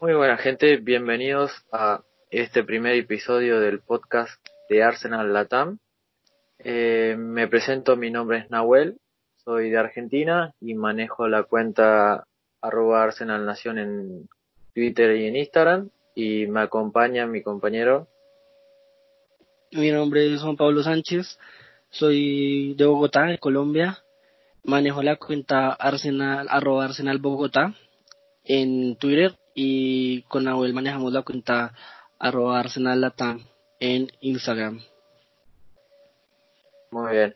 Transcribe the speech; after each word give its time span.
Muy 0.00 0.14
buena 0.14 0.38
gente, 0.38 0.78
bienvenidos 0.78 1.52
a 1.70 2.00
este 2.30 2.64
primer 2.64 2.94
episodio 2.94 3.60
del 3.60 3.80
podcast 3.80 4.32
de 4.70 4.82
Arsenal 4.82 5.30
Latam. 5.30 5.78
Eh, 6.58 7.16
me 7.18 7.48
presento, 7.48 7.98
mi 7.98 8.10
nombre 8.10 8.38
es 8.38 8.50
Nahuel, 8.50 8.96
soy 9.44 9.68
de 9.68 9.76
Argentina 9.76 10.54
y 10.58 10.72
manejo 10.72 11.28
la 11.28 11.42
cuenta 11.42 12.24
arroba 12.62 13.02
Arsenal 13.02 13.44
Nación 13.44 13.76
en 13.76 14.28
Twitter 14.74 15.16
y 15.16 15.26
en 15.26 15.36
Instagram 15.36 15.90
y 16.14 16.46
me 16.46 16.62
acompaña 16.62 17.26
mi 17.26 17.42
compañero. 17.42 18.08
Mi 19.72 19.90
nombre 19.90 20.32
es 20.32 20.40
Juan 20.40 20.56
Pablo 20.56 20.82
Sánchez, 20.82 21.38
soy 21.90 22.72
de 22.72 22.86
Bogotá, 22.86 23.24
de 23.24 23.36
Colombia. 23.36 23.98
Manejo 24.64 25.02
la 25.02 25.16
cuenta 25.16 25.74
Arsenal, 25.74 26.46
arroba 26.48 26.86
Arsenal 26.86 27.18
Bogotá 27.18 27.74
en 28.44 28.96
Twitter 28.96 29.36
y 29.54 30.22
con 30.22 30.44
Nahuel 30.44 30.74
manejamos 30.74 31.12
la 31.12 31.22
cuenta 31.22 31.74
arroba 32.18 32.60
Arsenal 32.60 33.00
Latam 33.00 33.44
en 33.78 34.08
Instagram. 34.20 34.80
Muy 36.92 37.12
bien. 37.12 37.34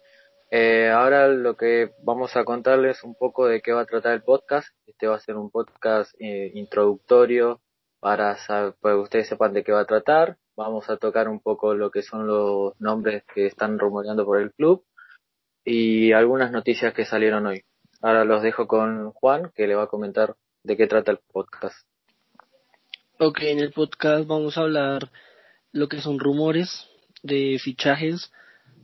Eh, 0.51 0.91
ahora 0.91 1.29
lo 1.29 1.57
que 1.57 1.93
vamos 2.03 2.37
a 2.37 2.45
contarles 2.45 3.03
un 3.03 3.15
poco 3.15 3.47
de 3.47 3.61
qué 3.61 3.73
va 3.73 3.83
a 3.83 3.87
tratar 3.87 4.13
el 4.13 4.23
podcast. 4.23 4.69
Este 4.87 5.07
va 5.07 5.17
a 5.17 5.21
ser 5.21 5.37
un 5.37 5.51
podcast 5.51 6.15
eh, 6.19 6.51
introductorio 6.55 7.61
para 7.99 8.37
que 8.83 8.89
ustedes 8.95 9.29
sepan 9.29 9.53
de 9.53 9.65
qué 9.65 9.73
va 9.73 9.81
a 9.81 9.87
tratar. 9.87 10.37
Vamos 10.57 10.89
a 10.91 10.97
tocar 10.97 11.29
un 11.29 11.41
poco 11.41 11.75
lo 11.75 11.91
que 11.91 12.03
son 12.03 12.27
los 12.27 12.79
nombres 12.81 13.25
que 13.35 13.47
están 13.47 13.79
rumoreando 13.79 14.25
por 14.25 14.41
el 14.41 14.53
club 14.53 14.85
y 15.65 16.13
algunas 16.13 16.53
noticias 16.53 16.93
que 16.95 17.05
salieron 17.05 17.47
hoy. 17.47 17.65
Ahora 18.03 18.25
los 18.25 18.43
dejo 18.43 18.69
con 18.69 19.11
Juan, 19.13 19.51
que 19.55 19.67
le 19.67 19.75
va 19.75 19.85
a 19.85 19.89
comentar 19.89 20.37
de 20.65 20.77
qué 20.77 20.87
trata 20.87 21.13
el 21.13 21.19
podcast. 21.33 21.77
Ok, 23.19 23.43
en 23.43 23.61
el 23.61 23.71
podcast 23.71 24.27
vamos 24.27 24.59
a 24.59 24.63
hablar 24.63 25.11
lo 25.73 25.89
que 25.89 26.01
son 26.01 26.19
rumores 26.19 26.89
de 27.23 27.59
fichajes. 27.63 28.33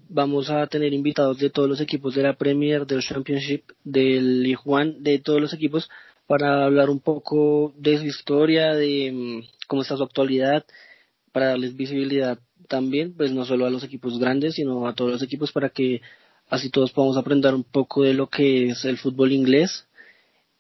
Vamos 0.09 0.51
a 0.51 0.67
tener 0.67 0.93
invitados 0.93 1.39
de 1.39 1.51
todos 1.51 1.69
los 1.69 1.81
equipos 1.81 2.15
de 2.15 2.23
la 2.23 2.37
Premier, 2.37 2.87
del 2.87 3.03
Championship, 3.03 3.73
del 3.83 4.43
League 4.43 4.95
de 4.99 5.19
todos 5.19 5.41
los 5.41 5.53
equipos, 5.53 5.89
para 6.27 6.65
hablar 6.65 6.91
un 6.91 7.01
poco 7.01 7.73
de 7.77 7.99
su 7.99 8.05
historia, 8.05 8.75
de 8.75 9.11
mm, 9.13 9.67
cómo 9.67 9.83
está 9.83 9.97
su 9.97 10.03
actualidad, 10.03 10.65
para 11.33 11.49
darles 11.49 11.77
visibilidad 11.77 12.39
también, 12.69 13.15
pues 13.17 13.33
no 13.33 13.45
solo 13.45 13.67
a 13.67 13.71
los 13.71 13.85
equipos 13.85 14.19
grandes, 14.19 14.57
sino 14.57 14.87
a 14.87 14.95
todos 14.95 15.13
los 15.13 15.23
equipos 15.23 15.51
para 15.53 15.71
que 15.71 16.03
así 16.49 16.71
todos 16.71 16.93
podamos 16.93 17.17
aprender 17.17 17.55
un 17.55 17.65
poco 17.65 18.03
de 18.03 18.15
lo 18.15 18.29
que 18.29 18.67
es 18.71 18.85
el 18.85 18.99
fútbol 18.99 19.33
inglés 19.33 19.87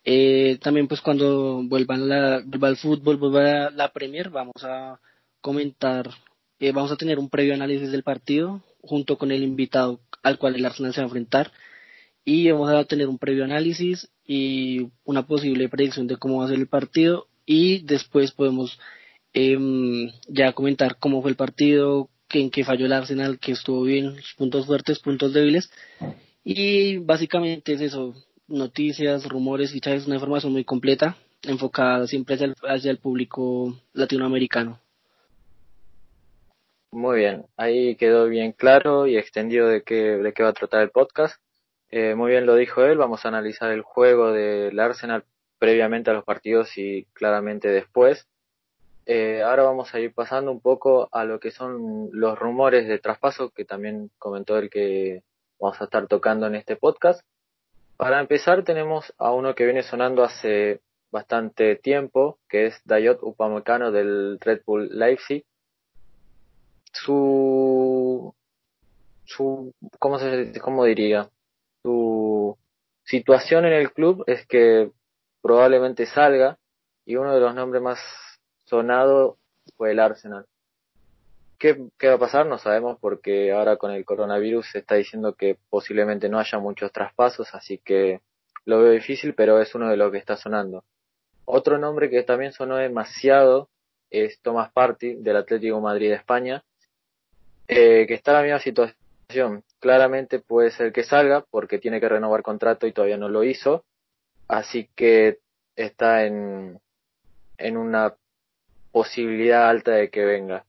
eh, 0.05 0.59
también 0.63 0.89
pues 0.89 1.01
cuando 1.01 1.63
vuelvan 1.65 2.09
la, 2.09 2.43
vuelva 2.45 2.69
el 2.69 2.77
fútbol, 2.77 3.17
vuelva 3.17 3.71
la, 3.71 3.93
Premier, 3.93 4.31
vamos 4.31 4.63
a 4.63 5.01
comentar, 5.41 6.11
eh, 6.59 6.73
vamos 6.73 6.93
a 6.93 6.97
tener 6.97 7.19
un 7.19 7.29
previo 7.29 7.55
análisis 7.55 7.91
del 7.91 8.03
partido 8.03 8.63
junto 8.83 9.19
con 9.19 9.31
el 9.31 9.43
invitado 9.43 10.01
al 10.23 10.39
cual 10.39 10.57
el 10.57 10.65
Arsenal 10.65 10.95
se 10.95 11.01
va 11.01 11.05
a 11.05 11.09
enfrentar. 11.09 11.53
Y 12.25 12.51
vamos 12.51 12.71
a 12.71 12.85
tener 12.85 13.09
un 13.09 13.19
previo 13.19 13.45
análisis 13.45 14.11
y 14.27 14.89
una 15.05 15.27
posible 15.27 15.69
predicción 15.69 16.07
de 16.07 16.17
cómo 16.17 16.39
va 16.39 16.45
a 16.45 16.49
ser 16.49 16.59
el 16.59 16.69
partido. 16.69 17.27
Y 17.47 17.81
después 17.81 18.33
podemos 18.33 18.79
eh, 19.33 19.59
ya 20.29 20.53
comentar 20.53 20.99
cómo 20.99 21.23
fue 21.23 21.31
el 21.31 21.37
partido, 21.37 22.11
en 22.33 22.51
qué 22.51 22.65
falló 22.65 22.87
el 22.87 22.93
Arsenal, 22.93 23.39
que 23.39 23.53
estuvo 23.53 23.83
bien, 23.83 24.17
puntos 24.37 24.67
fuertes, 24.67 24.99
puntos 25.01 25.33
débiles. 25.33 25.71
Y 26.45 26.99
básicamente 26.99 27.73
es 27.73 27.81
eso, 27.81 28.15
noticias, 28.51 29.27
rumores, 29.29 29.73
fichajes, 29.73 30.07
una 30.07 30.17
información 30.17 30.53
muy 30.53 30.65
completa, 30.65 31.17
enfocada 31.43 32.07
siempre 32.07 32.37
hacia 32.37 32.91
el, 32.91 32.99
público 32.99 33.75
latinoamericano. 33.93 34.79
Muy 36.93 37.21
bien, 37.21 37.47
ahí 37.57 37.95
quedó 37.97 38.27
bien 38.27 38.53
claro 38.53 39.07
y 39.07 39.17
extendido 39.17 39.69
de 39.69 39.83
qué, 39.83 39.95
de 39.95 40.33
qué 40.33 40.43
va 40.43 40.51
a 40.51 40.55
tratar 40.55 40.83
el 40.83 40.91
podcast. 40.91 41.41
Eh, 41.91 42.15
muy 42.15 42.33
bien 42.33 42.47
lo 42.47 42.57
dijo 42.57 42.85
él, 42.85 42.99
vamos 42.99 43.25
a 43.25 43.29
analizar 43.29 43.71
el 43.71 43.83
juego 43.83 44.33
del 44.33 44.79
Arsenal 44.79 45.25
previamente 45.59 46.11
a 46.11 46.15
los 46.15 46.25
partidos 46.25 46.77
y 46.77 47.05
claramente 47.13 47.69
después. 47.69 48.27
Eh, 49.07 49.43
ahora 49.43 49.63
vamos 49.65 49.95
a 49.95 50.01
ir 50.01 50.13
pasando 50.15 50.53
un 50.53 50.61
poco 50.61 51.09
a 51.13 51.25
lo 51.25 51.41
que 51.41 51.51
son 51.51 52.11
los 52.13 52.39
rumores 52.39 52.87
de 52.87 52.99
traspaso 52.99 53.51
que 53.51 53.65
también 53.65 54.11
comentó 54.19 54.59
el 54.59 54.71
que 54.71 55.23
vamos 55.59 55.81
a 55.81 55.85
estar 55.85 56.07
tocando 56.07 56.47
en 56.47 56.55
este 56.55 56.77
podcast. 56.77 57.23
Para 58.01 58.19
empezar 58.19 58.65
tenemos 58.65 59.13
a 59.19 59.31
uno 59.31 59.55
que 59.55 59.67
viene 59.67 59.83
sonando 59.83 60.25
hace 60.25 60.81
bastante 61.11 61.77
tiempo, 61.77 62.39
que 62.49 62.65
es 62.65 62.81
Dayot 62.87 63.19
Upamecano 63.21 63.93
del 63.93 64.41
Red 64.41 64.63
Bull 64.65 64.89
Leipzig. 64.91 65.45
Su, 66.95 68.35
su, 69.25 69.75
¿cómo 69.99 70.19
se, 70.19 70.51
cómo 70.63 70.87
diría? 70.87 71.29
Su 71.83 72.57
situación 73.05 73.67
en 73.67 73.75
el 73.75 73.93
club 73.93 74.25
es 74.27 74.47
que 74.47 74.91
probablemente 75.43 76.07
salga 76.07 76.57
y 77.05 77.17
uno 77.17 77.35
de 77.35 77.41
los 77.41 77.55
nombres 77.55 77.83
más 77.83 77.99
sonados 78.65 79.37
fue 79.77 79.91
el 79.91 80.01
Arsenal. 80.01 80.47
¿Qué, 81.61 81.77
va 82.09 82.15
a 82.15 82.19
pasar? 82.19 82.47
No 82.47 82.57
sabemos 82.57 82.97
porque 82.99 83.53
ahora 83.53 83.77
con 83.77 83.91
el 83.91 84.07
coronavirus 84.07 84.71
se 84.73 84.79
está 84.79 84.95
diciendo 84.95 85.35
que 85.35 85.59
posiblemente 85.69 86.31
no 86.31 86.39
haya 86.39 86.59
muchos 86.59 86.91
traspasos, 86.91 87.55
así 87.55 87.77
que 87.77 88.23
lo 88.65 88.81
veo 88.81 88.93
difícil, 88.93 89.35
pero 89.35 89.61
es 89.61 89.75
uno 89.75 89.91
de 89.91 89.99
los 89.99 90.11
que 90.11 90.17
está 90.17 90.39
sonando. 90.39 90.85
Otro 91.45 91.77
nombre 91.77 92.09
que 92.09 92.23
también 92.23 92.53
sonó 92.53 92.77
demasiado 92.77 93.69
es 94.09 94.41
Tomás 94.41 94.73
Party 94.73 95.17
del 95.17 95.37
Atlético 95.37 95.83
Madrid 95.83 96.09
de 96.09 96.15
España, 96.15 96.65
eh, 97.69 98.07
que 98.09 98.15
está 98.15 98.31
en 98.31 98.37
la 98.39 98.43
misma 98.43 98.61
situación. 98.61 99.63
Claramente 99.81 100.39
puede 100.39 100.71
ser 100.71 100.95
que 100.95 101.05
salga 101.05 101.45
porque 101.51 101.79
tiene 101.79 102.01
que 102.01 102.09
renovar 102.09 102.41
contrato 102.41 102.87
y 102.87 102.93
todavía 102.93 103.19
no 103.19 103.29
lo 103.29 103.45
hizo, 103.45 103.85
así 104.49 104.89
que 104.97 105.41
está 105.77 106.25
en, 106.25 106.81
en 107.59 107.77
una 107.77 108.15
posibilidad 108.93 109.69
alta 109.69 109.91
de 109.91 110.09
que 110.09 110.25
venga. 110.25 110.65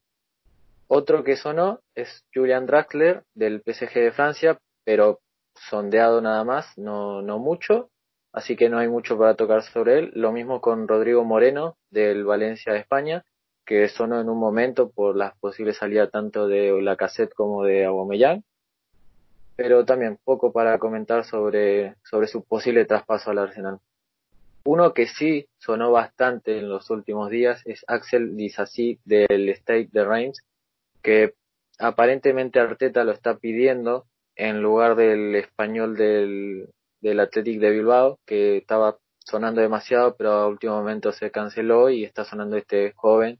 Otro 0.93 1.23
que 1.23 1.37
sonó 1.37 1.79
es 1.95 2.25
Julian 2.33 2.65
Draxler 2.65 3.23
del 3.33 3.63
PSG 3.65 3.93
de 3.93 4.11
Francia, 4.11 4.59
pero 4.83 5.21
sondeado 5.55 6.19
nada 6.19 6.43
más, 6.43 6.77
no, 6.77 7.21
no 7.21 7.39
mucho, 7.39 7.89
así 8.33 8.57
que 8.57 8.67
no 8.67 8.77
hay 8.77 8.89
mucho 8.89 9.17
para 9.17 9.35
tocar 9.35 9.63
sobre 9.63 9.99
él. 9.99 10.11
Lo 10.15 10.33
mismo 10.33 10.59
con 10.59 10.89
Rodrigo 10.89 11.23
Moreno 11.23 11.77
del 11.91 12.25
Valencia 12.25 12.73
de 12.73 12.79
España, 12.79 13.23
que 13.65 13.87
sonó 13.87 14.19
en 14.19 14.27
un 14.27 14.37
momento 14.37 14.89
por 14.89 15.15
las 15.15 15.33
posibles 15.37 15.77
salidas 15.77 16.11
tanto 16.11 16.49
de 16.49 16.81
la 16.81 16.97
cassette 16.97 17.33
como 17.33 17.63
de 17.63 17.85
Aubameyang, 17.85 18.43
pero 19.55 19.85
también 19.85 20.19
poco 20.25 20.51
para 20.51 20.77
comentar 20.77 21.23
sobre, 21.23 21.95
sobre 22.03 22.27
su 22.27 22.43
posible 22.43 22.83
traspaso 22.83 23.31
al 23.31 23.37
Arsenal. 23.37 23.79
Uno 24.65 24.93
que 24.93 25.07
sí 25.07 25.47
sonó 25.57 25.93
bastante 25.93 26.57
en 26.57 26.67
los 26.67 26.89
últimos 26.89 27.29
días 27.29 27.61
es 27.65 27.85
Axel 27.87 28.35
Disasi 28.35 28.99
del 29.05 29.47
State 29.47 29.87
de 29.93 30.03
Reims, 30.03 30.43
que 31.01 31.33
aparentemente 31.79 32.59
Arteta 32.59 33.03
lo 33.03 33.11
está 33.11 33.37
pidiendo 33.37 34.05
en 34.35 34.61
lugar 34.61 34.95
del 34.95 35.35
español 35.35 35.95
del, 35.95 36.69
del 37.01 37.19
Athletic 37.19 37.59
de 37.59 37.71
Bilbao, 37.71 38.19
que 38.25 38.57
estaba 38.57 38.97
sonando 39.19 39.61
demasiado, 39.61 40.15
pero 40.15 40.31
a 40.31 40.47
último 40.47 40.75
momento 40.75 41.11
se 41.11 41.31
canceló 41.31 41.89
y 41.89 42.03
está 42.03 42.25
sonando 42.25 42.57
este 42.57 42.93
joven 42.93 43.39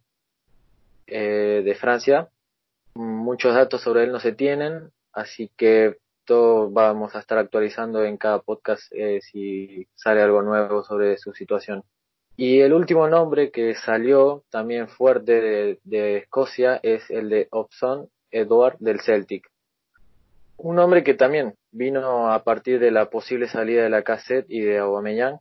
eh, 1.08 1.62
de 1.64 1.76
Francia. 1.76 2.30
Muchos 2.94 3.56
datos 3.56 3.82
sobre 3.82 4.04
él 4.04 4.12
no 4.12 4.20
se 4.20 4.34
tienen, 4.34 4.92
así 5.14 5.50
que 5.58 5.98
todo 6.26 6.70
vamos 6.70 7.16
a 7.16 7.20
estar 7.20 7.38
actualizando 7.38 8.04
en 8.04 8.18
cada 8.18 8.40
podcast 8.40 8.84
eh, 8.92 9.20
si 9.22 9.88
sale 9.96 10.22
algo 10.22 10.42
nuevo 10.42 10.84
sobre 10.84 11.18
su 11.18 11.34
situación. 11.34 11.84
Y 12.38 12.62
el 12.62 12.74
último 12.74 13.08
nombre 13.08 13.52
que 13.52 13.76
salió 13.76 14.44
también 14.50 14.88
fuerte 14.88 15.80
de, 15.84 16.18
Escocia 16.18 16.80
es 16.82 17.10
el 17.10 17.30
de 17.30 17.48
Opson 17.52 18.10
Edward 18.32 18.78
del 18.80 19.02
Celtic. 19.02 19.50
Un 20.58 20.76
nombre 20.76 21.04
que 21.04 21.14
también 21.14 21.56
vino 21.72 22.32
a 22.32 22.44
partir 22.44 22.80
de 22.80 22.92
la 22.92 23.10
posible 23.10 23.48
salida 23.48 23.84
de 23.84 23.90
la 23.90 24.04
cassette 24.04 24.46
y 24.50 24.62
de 24.62 24.80
Aubameyang, 24.80 25.40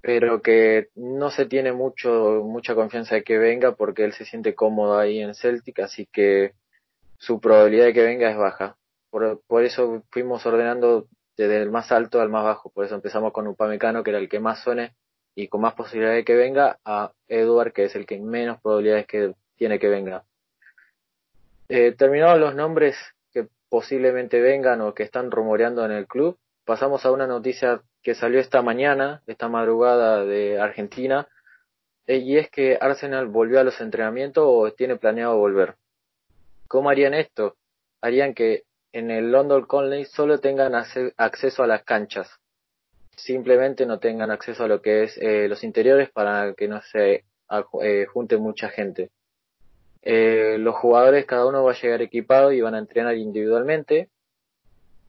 pero 0.00 0.42
que 0.42 0.88
no 0.96 1.30
se 1.30 1.46
tiene 1.46 1.72
mucho 1.72 2.42
mucha 2.44 2.74
confianza 2.74 3.14
de 3.14 3.24
que 3.24 3.38
venga 3.38 3.72
porque 3.72 4.04
él 4.04 4.12
se 4.12 4.24
siente 4.24 4.54
cómodo 4.54 4.98
ahí 4.98 5.20
en 5.20 5.34
Celtic, 5.34 5.78
así 5.80 6.08
que 6.12 6.52
su 7.18 7.40
probabilidad 7.40 7.86
de 7.86 7.92
que 7.92 8.02
venga 8.02 8.30
es 8.30 8.36
baja. 8.36 8.76
Por, 9.10 9.40
por 9.46 9.62
eso 9.64 10.02
fuimos 10.10 10.44
ordenando 10.46 11.06
desde 11.36 11.62
el 11.62 11.70
más 11.70 11.92
alto 11.92 12.20
al 12.20 12.30
más 12.30 12.44
bajo, 12.44 12.70
por 12.70 12.84
eso 12.84 12.94
empezamos 12.94 13.32
con 13.32 13.46
Upamecano, 13.46 14.02
que 14.02 14.10
era 14.10 14.18
el 14.18 14.28
que 14.28 14.40
más 14.40 14.62
suene, 14.62 14.94
y 15.34 15.48
con 15.48 15.60
más 15.60 15.74
posibilidades 15.74 16.20
de 16.20 16.24
que 16.24 16.36
venga 16.36 16.78
a 16.84 17.12
Edward, 17.28 17.72
que 17.72 17.84
es 17.84 17.94
el 17.96 18.06
que 18.06 18.18
menos 18.18 18.60
probabilidades 18.60 19.06
que 19.06 19.34
tiene 19.56 19.78
que 19.78 19.88
venga. 19.88 20.24
Eh, 21.68 21.92
terminados 21.92 22.38
los 22.38 22.54
nombres 22.54 22.96
que 23.32 23.48
posiblemente 23.68 24.40
vengan 24.40 24.80
o 24.82 24.94
que 24.94 25.04
están 25.04 25.30
rumoreando 25.30 25.84
en 25.84 25.92
el 25.92 26.06
club, 26.06 26.38
pasamos 26.64 27.04
a 27.06 27.10
una 27.10 27.26
noticia 27.26 27.82
que 28.02 28.14
salió 28.14 28.40
esta 28.40 28.62
mañana, 28.62 29.22
esta 29.26 29.48
madrugada 29.48 30.24
de 30.24 30.60
Argentina, 30.60 31.28
eh, 32.06 32.16
y 32.16 32.36
es 32.36 32.50
que 32.50 32.76
Arsenal 32.80 33.28
volvió 33.28 33.60
a 33.60 33.64
los 33.64 33.80
entrenamientos 33.80 34.44
o 34.46 34.72
tiene 34.72 34.96
planeado 34.96 35.36
volver. 35.36 35.76
¿Cómo 36.68 36.90
harían 36.90 37.14
esto? 37.14 37.56
Harían 38.00 38.34
que 38.34 38.64
en 38.92 39.10
el 39.10 39.30
London 39.30 39.64
Conley 39.66 40.04
solo 40.04 40.38
tengan 40.38 40.74
acceso 40.74 41.62
a 41.62 41.66
las 41.66 41.84
canchas. 41.84 42.28
Simplemente 43.16 43.86
no 43.86 43.98
tengan 43.98 44.30
acceso 44.30 44.64
a 44.64 44.68
lo 44.68 44.80
que 44.80 45.04
es 45.04 45.18
eh, 45.18 45.48
los 45.48 45.62
interiores 45.64 46.10
para 46.10 46.54
que 46.54 46.68
no 46.68 46.80
se 46.82 47.24
eh, 47.82 48.06
junte 48.06 48.36
mucha 48.36 48.68
gente. 48.68 49.10
Eh, 50.02 50.56
los 50.58 50.74
jugadores, 50.76 51.26
cada 51.26 51.46
uno 51.46 51.62
va 51.62 51.72
a 51.72 51.80
llegar 51.80 52.02
equipado 52.02 52.52
y 52.52 52.60
van 52.60 52.74
a 52.74 52.78
entrenar 52.78 53.16
individualmente. 53.16 54.08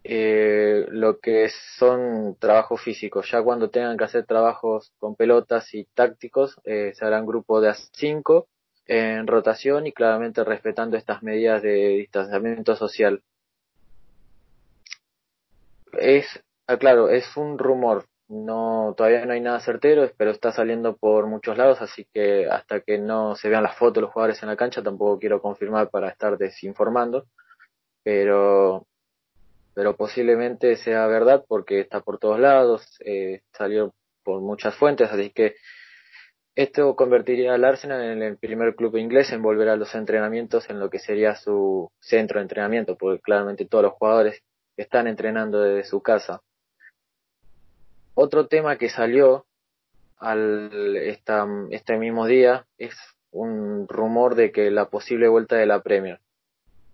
lo 0.04 1.20
que 1.20 1.50
son 1.78 2.36
trabajos 2.40 2.82
físicos. 2.82 3.30
Ya 3.32 3.42
cuando 3.42 3.70
tengan 3.70 3.98
que 3.98 4.04
hacer 4.04 4.26
trabajos 4.26 4.92
con 5.00 5.16
pelotas 5.16 5.74
y 5.74 5.86
tácticos, 5.86 6.60
se 6.66 7.06
harán 7.06 7.26
grupos 7.26 7.62
de 7.62 7.70
a 7.70 7.74
5 7.74 8.48
en 8.86 9.28
rotación 9.28 9.88
y 9.88 9.94
claramente 9.94 10.44
respetando 10.44 10.98
estas 10.98 11.24
medidas 11.24 11.62
de 11.64 11.74
distanciamiento 12.04 12.76
social 12.76 13.24
es, 16.00 16.26
ah, 16.68 16.78
claro, 16.78 17.10
es 17.10 17.38
un 17.38 17.58
rumor. 17.58 18.06
No, 18.30 18.94
todavía 18.98 19.26
no 19.26 19.34
hay 19.34 19.42
nada 19.42 19.60
certero, 19.60 20.10
pero 20.18 20.32
está 20.32 20.52
saliendo 20.52 20.96
por 20.98 21.28
muchos 21.28 21.58
lados, 21.58 21.82
así 21.82 22.08
que 22.14 22.48
hasta 22.50 22.82
que 22.82 22.98
no 22.98 23.36
se 23.36 23.50
vean 23.50 23.64
las 23.64 23.76
fotos 23.78 23.96
de 23.96 24.02
los 24.02 24.12
jugadores 24.12 24.42
en 24.42 24.50
la 24.50 24.56
cancha, 24.56 24.82
tampoco 24.82 25.20
quiero 25.20 25.42
confirmar 25.42 25.90
para 25.90 26.10
estar 26.10 26.38
desinformando, 26.38 27.26
pero, 28.04 28.88
pero 29.76 29.96
posiblemente 29.96 30.78
sea 30.78 31.06
verdad 31.08 31.46
porque 31.48 31.82
está 31.82 32.02
por 32.02 32.18
todos 32.18 32.40
lados, 32.40 32.98
eh, 33.06 33.42
salió 33.52 33.94
por 34.24 34.42
muchas 34.42 34.76
fuentes, 34.76 35.12
así 35.12 35.30
que 35.32 35.56
esto 36.56 36.96
convertiría 36.96 37.56
al 37.56 37.66
Arsenal 37.66 38.02
en 38.04 38.22
el 38.22 38.38
primer 38.38 38.76
club 38.76 38.96
inglés 38.98 39.32
en 39.32 39.42
volver 39.42 39.70
a 39.70 39.76
los 39.76 39.96
entrenamientos 39.96 40.70
en 40.70 40.80
lo 40.80 40.90
que 40.90 41.00
sería 41.00 41.36
su 41.36 41.92
centro 42.00 42.40
de 42.40 42.44
entrenamiento, 42.44 42.96
porque 42.96 43.22
claramente 43.22 43.66
todos 43.66 43.86
los 43.86 43.94
jugadores 43.94 44.44
están 44.78 45.08
entrenando 45.08 45.62
desde 45.62 45.90
su 45.90 46.02
casa. 46.02 46.42
Otro 48.16 48.48
tema 48.48 48.78
que 48.78 48.90
salió 48.90 49.46
al 50.18 50.96
esta, 50.98 51.48
este 51.72 51.98
mismo 51.98 52.26
día 52.26 52.66
es 52.78 52.96
un 53.32 53.88
rumor 53.88 54.36
de 54.36 54.52
que 54.52 54.72
la 54.72 54.90
posible 54.90 55.28
vuelta 55.28 55.56
de 55.56 55.66
la 55.66 55.82
Premier. 55.82 56.20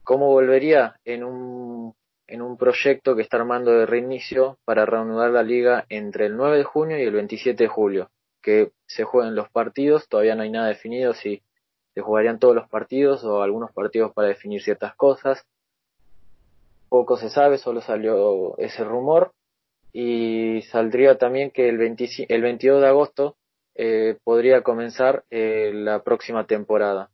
¿Cómo 0.04 0.28
volvería? 0.28 0.96
En 1.06 1.24
un, 1.24 1.94
en 2.28 2.42
un 2.42 2.58
proyecto 2.58 3.16
que 3.16 3.22
está 3.22 3.38
armando 3.38 3.72
de 3.72 3.86
reinicio 3.86 4.58
para 4.66 4.86
reanudar 4.86 5.32
la 5.32 5.44
liga 5.44 5.86
entre 5.90 6.28
el 6.28 6.38
9 6.38 6.58
de 6.58 6.64
junio 6.64 6.98
y 6.98 7.04
el 7.04 7.14
27 7.14 7.64
de 7.64 7.68
julio. 7.68 8.10
Que 8.42 8.72
se 8.88 9.04
jueguen 9.04 9.36
los 9.36 9.50
partidos, 9.50 10.08
todavía 10.08 10.36
no 10.36 10.44
hay 10.44 10.50
nada 10.50 10.68
definido 10.68 11.14
si 11.14 11.44
se 11.94 12.02
jugarían 12.02 12.40
todos 12.40 12.56
los 12.56 12.70
partidos 12.70 13.24
o 13.26 13.42
algunos 13.42 13.72
partidos 13.74 14.14
para 14.14 14.30
definir 14.30 14.62
ciertas 14.64 14.96
cosas 14.96 15.46
poco 16.90 17.18
se 17.18 17.30
sabe, 17.30 17.58
solo 17.58 17.82
salió 17.82 18.58
ese 18.58 18.84
rumor 18.84 19.32
y 19.94 20.62
saldría 20.64 21.18
también 21.18 21.52
que 21.52 21.70
el, 21.70 21.80
el 21.82 22.42
22 22.42 22.82
de 22.82 22.88
agosto 22.88 23.36
eh, 23.76 24.18
podría 24.24 24.62
comenzar 24.62 25.24
eh, 25.30 25.72
la 25.74 26.04
próxima 26.04 26.46
temporada. 26.46 27.10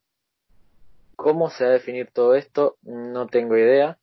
¿Cómo 1.16 1.50
se 1.50 1.64
va 1.64 1.70
a 1.70 1.74
definir 1.74 2.12
todo 2.12 2.36
esto? 2.36 2.78
No 2.84 3.28
tengo 3.28 3.58
idea. 3.58 3.98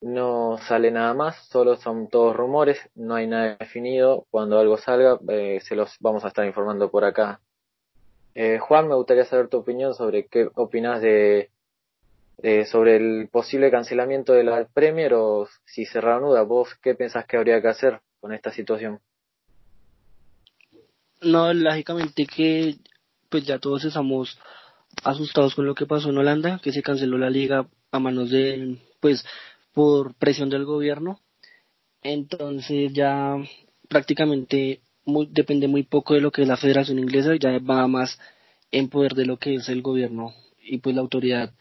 No 0.00 0.58
sale 0.66 0.90
nada 0.90 1.14
más, 1.14 1.36
solo 1.48 1.76
son 1.76 2.08
todos 2.08 2.34
rumores, 2.34 2.78
no 2.96 3.14
hay 3.14 3.28
nada 3.28 3.56
definido. 3.60 4.26
Cuando 4.30 4.58
algo 4.58 4.76
salga, 4.76 5.18
eh, 5.28 5.60
se 5.62 5.76
los 5.76 5.96
vamos 6.00 6.24
a 6.24 6.28
estar 6.28 6.44
informando 6.44 6.90
por 6.90 7.04
acá. 7.04 7.40
Juan, 8.60 8.88
me 8.88 8.94
gustaría 8.94 9.26
saber 9.26 9.48
tu 9.48 9.58
opinión 9.58 9.94
sobre 9.94 10.26
qué 10.26 10.48
opinas 10.54 11.02
de 11.02 11.50
eh, 12.42 12.64
sobre 12.64 12.96
el 12.96 13.28
posible 13.30 13.70
cancelamiento 13.70 14.32
de 14.32 14.42
la 14.42 14.64
Premier 14.64 15.14
o 15.14 15.46
si 15.64 15.84
se 15.84 16.00
reanuda. 16.00 16.42
¿Vos 16.42 16.74
qué 16.82 16.94
pensás 16.94 17.24
que 17.26 17.36
habría 17.36 17.62
que 17.62 17.68
hacer 17.68 18.00
con 18.22 18.32
esta 18.32 18.52
situación? 18.52 19.00
No, 21.20 21.52
lógicamente 21.52 22.24
que 22.24 22.76
pues 23.28 23.44
ya 23.44 23.58
todos 23.58 23.84
estamos 23.84 24.38
asustados 25.02 25.54
con 25.54 25.66
lo 25.66 25.74
que 25.74 25.86
pasó 25.86 26.10
en 26.10 26.18
Holanda, 26.18 26.60
que 26.62 26.72
se 26.72 26.82
canceló 26.82 27.18
la 27.18 27.30
liga 27.30 27.66
a 27.90 27.98
manos 27.98 28.30
de, 28.30 28.78
pues, 29.00 29.24
por 29.72 30.14
presión 30.14 30.50
del 30.50 30.64
gobierno. 30.64 31.18
Entonces 32.02 32.92
ya 32.92 33.36
prácticamente 33.88 34.82
muy, 35.04 35.26
depende 35.30 35.66
muy 35.66 35.82
poco 35.82 36.14
de 36.14 36.20
lo 36.20 36.30
que 36.30 36.42
es 36.42 36.48
la 36.48 36.56
Federación 36.56 36.98
Inglesa, 36.98 37.34
ya 37.36 37.58
va 37.58 37.88
más 37.88 38.18
en 38.70 38.88
poder 38.88 39.14
de 39.14 39.26
lo 39.26 39.38
que 39.38 39.56
es 39.56 39.68
el 39.68 39.82
gobierno 39.82 40.32
y 40.62 40.78
pues 40.78 40.94
la 40.94 41.02
autoridad 41.02 41.52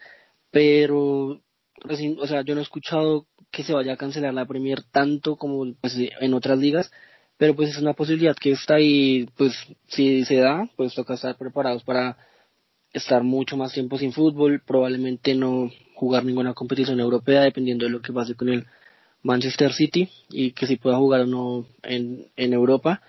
pero 0.51 1.41
o 1.83 2.27
sea, 2.27 2.41
yo 2.43 2.53
no 2.53 2.61
he 2.61 2.63
escuchado 2.63 3.25
que 3.51 3.63
se 3.63 3.73
vaya 3.73 3.93
a 3.93 3.97
cancelar 3.97 4.33
la 4.33 4.45
Premier 4.45 4.83
tanto 4.83 5.35
como 5.35 5.73
pues, 5.81 5.97
en 5.97 6.33
otras 6.33 6.57
ligas, 6.59 6.91
pero 7.37 7.55
pues 7.55 7.69
es 7.69 7.77
una 7.77 7.93
posibilidad 7.93 8.35
que 8.35 8.51
está 8.51 8.75
ahí, 8.75 9.27
pues 9.35 9.53
si 9.87 10.23
se 10.25 10.35
da, 10.35 10.69
pues 10.75 10.93
toca 10.93 11.15
estar 11.15 11.37
preparados 11.37 11.83
para 11.83 12.17
estar 12.93 13.23
mucho 13.23 13.57
más 13.57 13.73
tiempo 13.73 13.97
sin 13.97 14.13
fútbol, 14.13 14.61
probablemente 14.65 15.33
no 15.33 15.71
jugar 15.95 16.25
ninguna 16.25 16.53
competición 16.53 16.99
europea 16.99 17.41
dependiendo 17.41 17.85
de 17.85 17.91
lo 17.91 18.01
que 18.01 18.13
pase 18.13 18.35
con 18.35 18.49
el 18.49 18.65
Manchester 19.23 19.73
City 19.73 20.09
y 20.29 20.51
que 20.51 20.67
si 20.67 20.75
pueda 20.75 20.97
jugar 20.97 21.21
o 21.21 21.25
no 21.25 21.67
en, 21.83 22.27
en 22.35 22.53
Europa. 22.53 23.01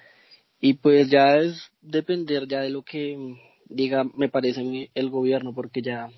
Y 0.61 0.75
pues 0.75 1.11
ya 1.11 1.37
es 1.37 1.71
depender 1.81 2.47
ya 2.47 2.61
de 2.61 2.71
lo 2.71 2.83
que 2.83 3.37
diga 3.67 4.05
me 4.17 4.29
parece 4.29 4.91
el 4.95 5.11
gobierno 5.11 5.55
porque 5.55 5.83
ya 5.83 6.11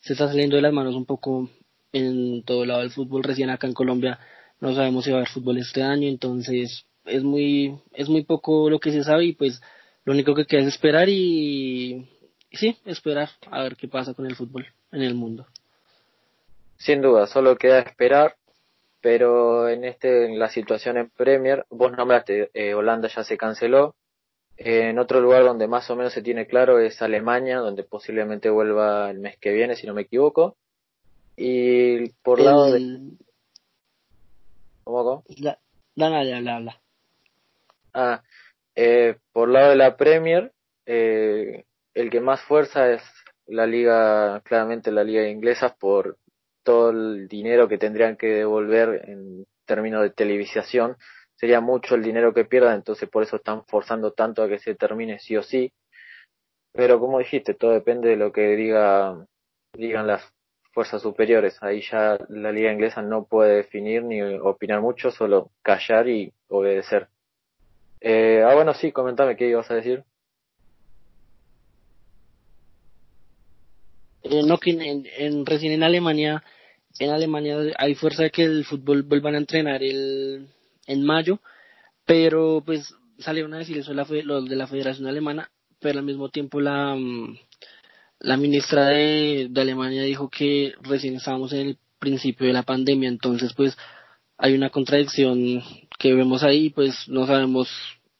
se 0.00 0.12
está 0.12 0.28
saliendo 0.28 0.56
de 0.56 0.62
las 0.62 0.72
manos 0.72 0.94
un 0.94 1.06
poco 1.06 1.48
en 1.94 2.42
todo 2.42 2.66
lado 2.66 2.80
del 2.80 2.90
fútbol. 2.90 3.22
Recién 3.22 3.48
acá 3.50 3.66
en 3.66 3.72
Colombia 3.72 4.18
no 4.60 4.74
sabemos 4.74 5.04
si 5.04 5.10
va 5.10 5.18
a 5.18 5.20
haber 5.20 5.30
fútbol 5.30 5.58
este 5.58 5.82
año, 5.82 6.08
entonces 6.08 6.84
es 7.04 7.22
muy, 7.22 7.78
es 7.92 8.08
muy 8.08 8.24
poco 8.24 8.68
lo 8.68 8.80
que 8.80 8.92
se 8.92 9.04
sabe 9.04 9.26
y 9.26 9.32
pues 9.32 9.62
lo 10.04 10.12
único 10.12 10.34
que 10.34 10.44
queda 10.44 10.62
es 10.62 10.68
esperar 10.68 11.08
y, 11.08 12.08
sí, 12.52 12.76
esperar 12.84 13.30
a 13.50 13.62
ver 13.62 13.76
qué 13.76 13.88
pasa 13.88 14.14
con 14.14 14.26
el 14.26 14.36
fútbol 14.36 14.66
en 14.92 15.02
el 15.02 15.14
mundo. 15.14 15.46
Sin 16.76 17.00
duda, 17.00 17.26
solo 17.26 17.56
queda 17.56 17.80
esperar, 17.80 18.34
pero 19.00 19.68
en 19.68 19.84
este, 19.84 20.26
en 20.26 20.38
la 20.38 20.50
situación 20.50 20.96
en 20.98 21.10
Premier, 21.10 21.64
vos 21.70 21.92
nombraste, 21.92 22.50
eh, 22.54 22.74
Holanda 22.74 23.08
ya 23.08 23.22
se 23.22 23.36
canceló, 23.36 23.94
en 24.56 24.98
otro 24.98 25.20
lugar 25.20 25.44
donde 25.44 25.66
más 25.66 25.88
o 25.90 25.96
menos 25.96 26.12
se 26.12 26.22
tiene 26.22 26.46
claro 26.46 26.78
es 26.78 27.00
Alemania, 27.02 27.58
donde 27.58 27.84
posiblemente 27.84 28.50
vuelva 28.50 29.10
el 29.10 29.18
mes 29.18 29.36
que 29.38 29.52
viene, 29.52 29.76
si 29.76 29.86
no 29.86 29.94
me 29.94 30.02
equivoco. 30.02 30.56
Y 31.36 32.10
por 32.22 32.40
lado 32.40 32.72
de... 32.72 33.00
¿Cómo? 34.84 35.24
La, 35.38 35.58
la, 35.94 36.80
Ah, 37.92 38.22
eh, 38.74 39.16
por 39.32 39.48
lado 39.48 39.70
de 39.70 39.76
la 39.76 39.96
Premier, 39.96 40.52
eh, 40.86 41.64
el 41.94 42.10
que 42.10 42.20
más 42.20 42.42
fuerza 42.42 42.90
es 42.90 43.02
la 43.46 43.66
liga, 43.66 44.40
claramente 44.40 44.90
la 44.90 45.04
liga 45.04 45.28
inglesa, 45.28 45.74
por 45.74 46.18
todo 46.62 46.90
el 46.90 47.28
dinero 47.28 47.68
que 47.68 47.78
tendrían 47.78 48.16
que 48.16 48.26
devolver 48.28 49.08
en 49.08 49.46
términos 49.64 50.02
de 50.02 50.10
televisación 50.10 50.96
sería 51.36 51.60
mucho 51.60 51.94
el 51.94 52.02
dinero 52.02 52.32
que 52.32 52.44
pierdan, 52.44 52.76
entonces 52.76 53.08
por 53.08 53.22
eso 53.22 53.36
están 53.36 53.64
forzando 53.66 54.12
tanto 54.12 54.42
a 54.42 54.48
que 54.48 54.58
se 54.58 54.74
termine 54.74 55.18
sí 55.18 55.36
o 55.36 55.42
sí. 55.42 55.72
Pero 56.72 56.98
como 56.98 57.18
dijiste, 57.18 57.54
todo 57.54 57.72
depende 57.72 58.08
de 58.08 58.16
lo 58.16 58.32
que 58.32 58.56
diga, 58.56 59.26
digan 59.74 60.06
las 60.06 60.22
fuerzas 60.74 61.00
superiores. 61.00 61.56
Ahí 61.62 61.80
ya 61.90 62.18
la 62.28 62.52
liga 62.52 62.72
inglesa 62.72 63.00
no 63.00 63.24
puede 63.24 63.56
definir 63.56 64.02
ni 64.02 64.20
opinar 64.22 64.80
mucho, 64.80 65.10
solo 65.10 65.50
callar 65.62 66.08
y 66.08 66.32
obedecer. 66.48 67.08
Eh, 68.00 68.42
ah, 68.46 68.54
bueno, 68.54 68.74
sí, 68.74 68.92
comentame 68.92 69.36
qué 69.36 69.48
ibas 69.48 69.70
a 69.70 69.76
decir. 69.76 70.04
Eh, 74.24 74.42
no, 74.44 74.58
que 74.58 74.70
en, 74.70 75.46
recién 75.46 75.72
en 75.72 75.82
Alemania, 75.82 76.42
en 76.98 77.10
Alemania 77.10 77.56
hay 77.78 77.94
fuerza 77.94 78.24
de 78.24 78.30
que 78.30 78.42
el 78.42 78.64
fútbol 78.64 79.02
vuelvan 79.02 79.34
a 79.34 79.38
entrenar 79.38 79.82
el, 79.82 80.48
en 80.86 81.04
mayo, 81.04 81.40
pero 82.04 82.62
pues 82.64 82.94
salieron 83.18 83.54
a 83.54 83.58
decir 83.58 83.78
eso 83.78 83.92
los 83.92 84.48
de 84.48 84.56
la 84.56 84.66
Federación 84.66 85.06
Alemana, 85.06 85.50
pero 85.78 85.98
al 85.98 86.04
mismo 86.04 86.30
tiempo 86.30 86.60
la, 86.60 86.94
mm, 86.94 87.38
la 88.20 88.36
ministra 88.36 88.86
de, 88.86 89.50
Alemania 89.54 90.02
dijo 90.02 90.28
que 90.28 90.74
recién 90.82 91.16
estábamos 91.16 91.52
en 91.52 91.68
el 91.68 91.78
principio 91.98 92.46
de 92.46 92.52
la 92.52 92.62
pandemia, 92.62 93.08
entonces 93.08 93.52
pues 93.54 93.76
hay 94.38 94.54
una 94.54 94.70
contradicción 94.70 95.62
que 95.98 96.14
vemos 96.14 96.42
ahí, 96.42 96.70
pues 96.70 97.08
no 97.08 97.26
sabemos 97.26 97.68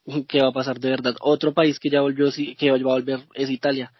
qué 0.29 0.43
va 0.43 0.49
a 0.49 0.53
pasar 0.53 0.79
de 0.79 0.91
verdad. 0.91 1.15
Otro 1.21 1.53
país 1.53 1.79
que 1.79 1.91
ya 1.91 2.01
volvió, 2.01 2.31
que 2.59 2.71
va 2.71 2.77
a 2.77 2.81
volver 2.81 3.21
es 3.35 3.51
Italia. 3.51 3.93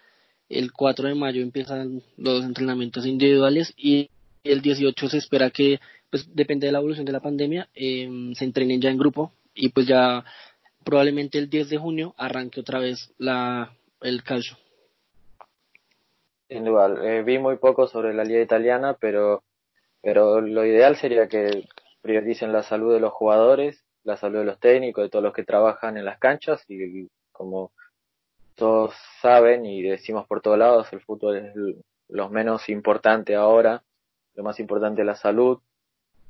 El 0.47 0.71
4 0.71 1.07
de 1.09 1.15
mayo 1.15 1.41
empiezan 1.41 2.03
los 2.17 2.43
entrenamientos 2.43 3.05
individuales 3.05 3.73
y 3.77 4.09
el 4.43 4.61
18 4.61 5.09
se 5.09 5.17
espera 5.17 5.49
que 5.49 5.79
pues 6.11 6.33
depende 6.33 6.67
de 6.67 6.71
la 6.71 6.79
evolución 6.79 7.05
de 7.05 7.11
la 7.11 7.19
pandemia, 7.19 7.67
em, 7.73 8.33
se 8.35 8.45
entrenen 8.45 8.79
ya 8.79 8.89
en 8.89 8.97
grupo 8.97 9.33
y 9.55 9.69
pues 9.69 9.87
ya 9.87 10.23
probablemente 10.83 11.39
el 11.39 11.49
10 11.49 11.69
de 11.69 11.77
junio 11.77 12.13
arranque 12.17 12.59
otra 12.59 12.79
vez 12.79 13.11
la, 13.17 13.75
el 14.01 14.23
calcio. 14.23 14.55
Sin 16.47 16.63
duda, 16.63 16.93
eh, 17.03 17.23
vi 17.23 17.39
muy 17.39 17.57
poco 17.57 17.87
sobre 17.87 18.13
la 18.13 18.23
liga 18.23 18.41
italiana, 18.41 18.95
pero, 18.99 19.43
pero 20.01 20.41
lo 20.41 20.65
ideal 20.65 20.95
sería 20.95 21.27
que 21.27 21.67
prioricen 22.01 22.53
la 22.53 22.61
salud 22.63 22.93
de 22.93 22.99
los 22.99 23.13
jugadores, 23.13 23.83
la 24.03 24.17
salud 24.17 24.39
de 24.39 24.45
los 24.45 24.59
técnicos, 24.59 25.03
de 25.03 25.09
todos 25.09 25.23
los 25.23 25.33
que 25.33 25.43
trabajan 25.43 25.97
en 25.97 26.05
las 26.05 26.19
canchas 26.19 26.63
y 26.67 27.09
como 27.31 27.71
todos 28.55 28.93
saben 29.21 29.65
y 29.65 29.81
decimos 29.81 30.27
por 30.27 30.41
todos 30.41 30.57
lados, 30.57 30.91
el 30.93 31.01
fútbol 31.01 31.37
es 31.37 31.53
lo 32.09 32.29
menos 32.29 32.69
importante 32.69 33.35
ahora, 33.35 33.83
lo 34.35 34.43
más 34.43 34.59
importante 34.59 35.01
es 35.01 35.07
la 35.07 35.15
salud, 35.15 35.59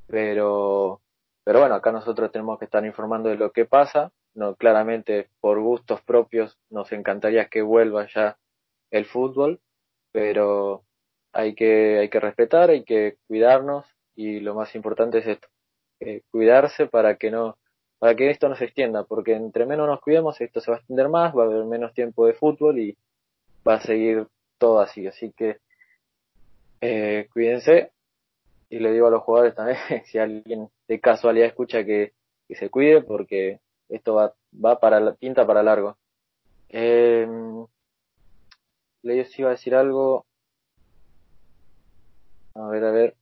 pero, 0.07 1.01
pero 1.43 1.59
bueno, 1.59 1.75
acá 1.75 1.91
nosotros 1.91 2.31
tenemos 2.31 2.57
que 2.57 2.65
estar 2.65 2.85
informando 2.85 3.29
de 3.29 3.35
lo 3.35 3.51
que 3.51 3.65
pasa, 3.65 4.11
no, 4.33 4.55
claramente 4.55 5.29
por 5.39 5.59
gustos 5.59 6.01
propios 6.01 6.57
nos 6.69 6.91
encantaría 6.91 7.47
que 7.47 7.61
vuelva 7.61 8.07
ya 8.07 8.37
el 8.91 9.05
fútbol, 9.05 9.59
pero 10.15 10.85
hay 11.33 11.55
que, 11.55 11.99
hay 11.99 12.07
que 12.07 12.21
respetar, 12.21 12.69
hay 12.69 12.85
que 12.85 13.17
cuidarnos 13.27 13.85
y 14.15 14.39
lo 14.39 14.55
más 14.55 14.73
importante 14.73 15.17
es 15.17 15.27
esto, 15.27 15.49
eh, 15.99 16.21
cuidarse 16.31 16.87
para 16.87 17.17
que 17.17 17.29
no, 17.31 17.57
para 17.99 18.15
que 18.15 18.29
esto 18.29 18.47
no 18.47 18.55
se 18.55 18.63
extienda, 18.63 19.03
porque 19.03 19.33
entre 19.33 19.65
menos 19.65 19.87
nos 19.87 19.99
cuidemos 19.99 20.39
esto 20.39 20.61
se 20.61 20.71
va 20.71 20.77
a 20.77 20.79
extender 20.79 21.09
más, 21.09 21.35
va 21.35 21.43
a 21.43 21.47
haber 21.47 21.65
menos 21.65 21.93
tiempo 21.93 22.25
de 22.25 22.33
fútbol 22.33 22.79
y 22.79 22.97
va 23.67 23.73
a 23.73 23.81
seguir 23.81 24.25
todo 24.57 24.79
así, 24.79 25.05
así 25.05 25.33
que 25.35 25.57
eh, 26.79 27.27
cuídense 27.33 27.91
y 28.69 28.79
le 28.79 28.93
digo 28.93 29.07
a 29.07 29.11
los 29.11 29.23
jugadores 29.23 29.53
también, 29.53 29.77
si 30.05 30.17
alguien 30.17 30.69
de 30.87 30.99
casualidad 31.01 31.47
escucha 31.47 31.83
que, 31.83 32.13
que 32.47 32.55
se 32.55 32.69
cuide 32.69 33.01
porque 33.01 33.59
esto 33.89 34.15
va, 34.15 34.33
va 34.63 34.79
para 34.79 35.01
la 35.01 35.13
tinta 35.15 35.45
para 35.45 35.61
largo. 35.61 35.97
Eh, 36.69 37.27
les 39.05 39.37
iba 39.39 39.49
a 39.49 39.51
decir 39.51 39.75
algo. 39.75 40.25
A 42.55 42.67
ver, 42.67 42.83
a 42.83 42.91
ver. 42.91 43.15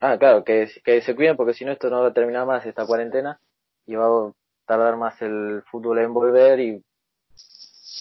Ah, 0.00 0.18
claro, 0.18 0.44
que, 0.44 0.68
que 0.84 1.02
se 1.02 1.14
cuiden 1.14 1.36
porque 1.36 1.54
si 1.54 1.64
no 1.64 1.72
esto 1.72 1.90
no 1.90 2.02
va 2.02 2.08
a 2.08 2.12
terminar 2.12 2.46
más 2.46 2.66
esta 2.66 2.86
cuarentena 2.86 3.40
y 3.86 3.94
va 3.94 4.06
a 4.06 4.32
tardar 4.66 4.96
más 4.96 5.20
el 5.22 5.62
fútbol 5.70 5.98
en 5.98 6.12
volver 6.12 6.60
y 6.60 6.84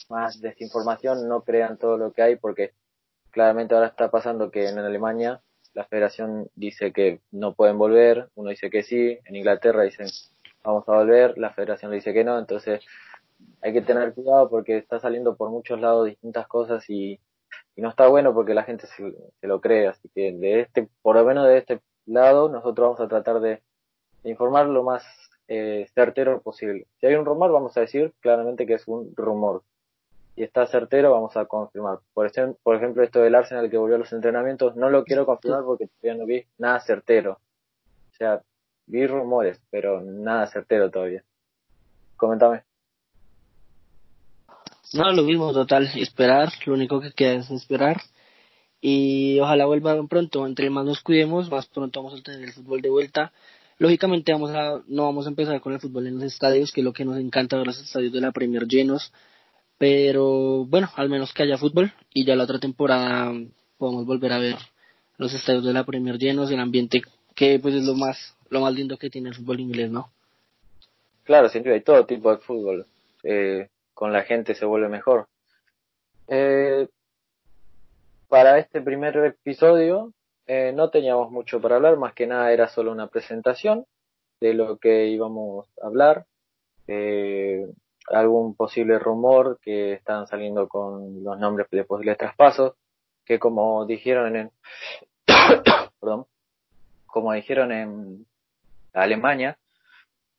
más 0.09 0.41
desinformación, 0.41 1.27
no 1.27 1.41
crean 1.43 1.77
todo 1.77 1.97
lo 1.97 2.11
que 2.11 2.21
hay 2.21 2.35
porque 2.35 2.73
claramente 3.31 3.73
ahora 3.75 3.87
está 3.87 4.09
pasando 4.11 4.51
que 4.51 4.67
en 4.69 4.79
Alemania 4.79 5.41
la 5.73 5.85
federación 5.85 6.49
dice 6.55 6.91
que 6.93 7.21
no 7.31 7.53
pueden 7.53 7.77
volver, 7.77 8.29
uno 8.35 8.49
dice 8.49 8.69
que 8.69 8.83
sí, 8.83 9.17
en 9.25 9.35
Inglaterra 9.35 9.83
dicen 9.83 10.07
vamos 10.63 10.87
a 10.87 10.93
volver, 10.93 11.37
la 11.37 11.53
federación 11.53 11.91
dice 11.91 12.13
que 12.13 12.23
no, 12.23 12.39
entonces 12.39 12.81
hay 13.61 13.73
que 13.73 13.81
tener 13.81 14.13
cuidado 14.13 14.49
porque 14.49 14.77
está 14.77 14.99
saliendo 14.99 15.35
por 15.35 15.49
muchos 15.49 15.79
lados 15.79 16.07
distintas 16.07 16.47
cosas 16.47 16.89
y, 16.89 17.19
no 17.75 17.89
está 17.89 18.07
bueno 18.07 18.33
porque 18.33 18.53
la 18.53 18.63
gente 18.63 18.87
se, 18.87 19.13
se, 19.39 19.47
lo 19.47 19.61
cree, 19.61 19.87
así 19.87 20.09
que 20.15 20.31
de 20.33 20.61
este, 20.61 20.89
por 21.01 21.15
lo 21.15 21.25
menos 21.25 21.47
de 21.47 21.57
este 21.57 21.81
lado, 22.05 22.49
nosotros 22.49 22.85
vamos 22.85 22.99
a 22.99 23.07
tratar 23.07 23.39
de, 23.39 23.61
informar 24.23 24.67
lo 24.67 24.83
más 24.83 25.03
eh, 25.47 25.87
certero 25.93 26.41
posible. 26.41 26.87
Si 26.99 27.07
hay 27.07 27.15
un 27.15 27.25
rumor, 27.25 27.51
vamos 27.51 27.75
a 27.77 27.81
decir 27.81 28.13
claramente 28.19 28.65
que 28.65 28.75
es 28.75 28.87
un 28.87 29.13
rumor. 29.15 29.63
Y 30.35 30.43
está 30.43 30.65
certero, 30.65 31.11
vamos 31.11 31.37
a 31.37 31.45
confirmar. 31.45 31.99
Por, 32.13 32.25
ejemplo, 32.25 32.57
por 32.63 32.75
ejemplo, 32.75 33.03
esto 33.03 33.19
del 33.21 33.35
Arsenal 33.35 33.69
que 33.69 33.77
volvió 33.77 33.97
a 33.97 33.99
los 33.99 34.13
entrenamientos, 34.13 34.75
no 34.75 34.89
lo 34.89 35.03
quiero 35.03 35.25
confirmar 35.25 35.63
porque 35.63 35.87
todavía 35.87 36.19
no 36.19 36.25
vi 36.25 36.45
nada 36.57 36.79
certero. 36.79 37.39
O 38.11 38.15
sea, 38.15 38.41
vi 38.87 39.05
rumores, 39.05 39.61
pero 39.69 40.01
nada 40.01 40.47
certero 40.47 40.89
todavía. 40.89 41.23
Coméntame. 42.17 42.63
No, 44.93 45.11
lo 45.11 45.23
mismo, 45.23 45.51
total, 45.51 45.89
esperar, 45.95 46.53
lo 46.65 46.73
único 46.73 47.01
que 47.01 47.11
queda 47.11 47.33
es 47.33 47.49
esperar. 47.49 48.01
Y 48.79 49.39
ojalá 49.39 49.65
vuelvan 49.65 50.07
pronto, 50.07 50.45
entre 50.45 50.69
más 50.69 50.85
nos 50.85 51.01
cuidemos, 51.01 51.49
más 51.49 51.67
pronto 51.67 52.03
vamos 52.03 52.19
a 52.19 52.23
tener 52.23 52.43
el 52.43 52.53
fútbol 52.53 52.81
de 52.81 52.89
vuelta. 52.89 53.31
Lógicamente 53.79 54.33
vamos 54.33 54.51
a, 54.51 54.81
no 54.87 55.03
vamos 55.03 55.25
a 55.25 55.29
empezar 55.29 55.59
con 55.61 55.73
el 55.73 55.79
fútbol 55.79 56.07
en 56.07 56.15
los 56.15 56.23
estadios, 56.23 56.71
que 56.71 56.81
es 56.81 56.85
lo 56.85 56.93
que 56.93 57.05
nos 57.05 57.17
encanta 57.17 57.57
ver 57.57 57.65
los 57.65 57.81
estadios 57.81 58.13
de 58.13 58.21
la 58.21 58.31
Premier 58.31 58.67
llenos. 58.67 59.11
Pero 59.77 60.65
bueno, 60.65 60.89
al 60.95 61.09
menos 61.09 61.33
que 61.33 61.43
haya 61.43 61.57
fútbol 61.57 61.91
y 62.13 62.25
ya 62.25 62.35
la 62.35 62.43
otra 62.43 62.59
temporada 62.59 63.33
podemos 63.77 64.05
volver 64.05 64.33
a 64.33 64.37
ver 64.37 64.57
los 65.17 65.33
estadios 65.33 65.63
de 65.65 65.73
la 65.73 65.85
Premier 65.85 66.17
llenos, 66.17 66.51
el 66.51 66.59
ambiente 66.59 67.01
que 67.35 67.57
pues 67.59 67.73
es 67.73 67.85
lo 67.85 67.95
más, 67.95 68.35
lo 68.49 68.61
más 68.61 68.73
lindo 68.73 68.97
que 68.97 69.09
tiene 69.09 69.29
el 69.29 69.35
fútbol 69.35 69.59
inglés, 69.59 69.89
¿no? 69.89 70.11
Claro, 71.23 71.49
siempre 71.49 71.73
hay 71.73 71.81
todo 71.81 72.05
tipo 72.05 72.29
de 72.29 72.37
fútbol. 72.37 72.85
Eh, 73.23 73.69
con 73.93 74.13
la 74.13 74.23
gente 74.23 74.55
se 74.55 74.65
vuelve 74.65 74.89
mejor. 74.89 75.27
Eh, 76.27 76.87
para 78.27 78.57
este 78.57 78.81
primer 78.81 79.15
episodio 79.17 80.13
eh, 80.47 80.73
no 80.73 80.89
teníamos 80.89 81.31
mucho 81.31 81.61
para 81.61 81.75
hablar, 81.75 81.97
más 81.97 82.13
que 82.13 82.27
nada 82.27 82.51
era 82.51 82.67
solo 82.67 82.91
una 82.91 83.07
presentación 83.07 83.85
de 84.41 84.53
lo 84.53 84.77
que 84.77 85.07
íbamos 85.07 85.67
a 85.81 85.87
hablar, 85.87 86.25
eh, 86.87 87.65
algún 88.07 88.55
posible 88.55 88.99
rumor 88.99 89.59
que 89.61 89.93
están 89.93 90.27
saliendo 90.27 90.67
con 90.67 91.23
los 91.23 91.39
nombres 91.39 91.67
de 91.71 91.85
posibles 91.85 92.17
traspasos, 92.17 92.73
que 93.23 93.39
como 93.39 93.85
dijeron 93.85 94.35
en, 94.35 94.51
perdón, 96.01 96.25
como 97.05 97.31
dijeron 97.33 97.71
en 97.71 98.25
Alemania, 98.93 99.57